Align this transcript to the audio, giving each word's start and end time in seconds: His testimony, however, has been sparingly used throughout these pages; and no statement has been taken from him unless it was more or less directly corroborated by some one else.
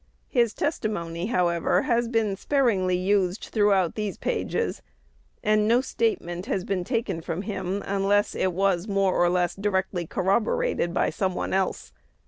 His 0.29 0.55
testimony, 0.55 1.27
however, 1.27 1.83
has 1.83 2.07
been 2.07 2.35
sparingly 2.35 2.97
used 2.97 3.49
throughout 3.51 3.93
these 3.93 4.17
pages; 4.17 4.81
and 5.43 5.67
no 5.67 5.79
statement 5.79 6.47
has 6.47 6.63
been 6.63 6.83
taken 6.83 7.21
from 7.21 7.43
him 7.43 7.83
unless 7.85 8.33
it 8.33 8.51
was 8.51 8.87
more 8.87 9.13
or 9.13 9.29
less 9.29 9.53
directly 9.53 10.07
corroborated 10.07 10.91
by 10.91 11.11
some 11.11 11.35
one 11.35 11.53
else. 11.53 11.93